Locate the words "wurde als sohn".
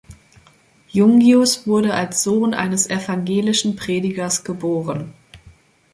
1.67-2.55